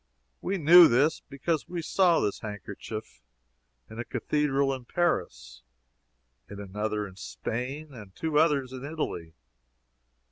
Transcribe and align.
We 0.41 0.57
knew 0.57 0.87
this, 0.87 1.19
because 1.29 1.69
we 1.69 1.83
saw 1.83 2.19
this 2.21 2.39
handkerchief 2.39 3.21
in 3.87 3.99
a 3.99 4.03
cathedral 4.03 4.73
in 4.73 4.85
Paris, 4.85 5.61
in 6.49 6.59
another 6.59 7.05
in 7.07 7.17
Spain, 7.17 7.93
and 7.93 8.05
in 8.07 8.11
two 8.15 8.39
others 8.39 8.73
in 8.73 8.83
Italy. 8.83 9.35